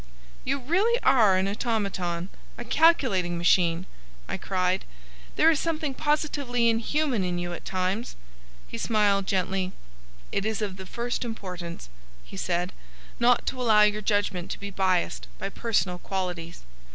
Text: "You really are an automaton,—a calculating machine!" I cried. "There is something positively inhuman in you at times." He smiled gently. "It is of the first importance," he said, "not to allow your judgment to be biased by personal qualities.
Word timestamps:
"You 0.43 0.57
really 0.57 0.99
are 1.03 1.37
an 1.37 1.47
automaton,—a 1.47 2.65
calculating 2.65 3.37
machine!" 3.37 3.85
I 4.27 4.35
cried. 4.35 4.83
"There 5.35 5.51
is 5.51 5.59
something 5.59 5.93
positively 5.93 6.71
inhuman 6.71 7.23
in 7.23 7.37
you 7.37 7.53
at 7.53 7.65
times." 7.65 8.15
He 8.67 8.79
smiled 8.79 9.27
gently. 9.27 9.73
"It 10.31 10.43
is 10.43 10.59
of 10.59 10.77
the 10.77 10.87
first 10.87 11.23
importance," 11.23 11.87
he 12.25 12.35
said, 12.35 12.73
"not 13.19 13.45
to 13.45 13.61
allow 13.61 13.83
your 13.83 14.01
judgment 14.01 14.49
to 14.49 14.59
be 14.59 14.71
biased 14.71 15.27
by 15.37 15.49
personal 15.49 15.99
qualities. 15.99 16.63